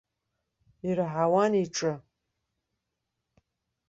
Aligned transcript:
Ираҳауан 0.87 1.51
иҿы. 1.63 1.93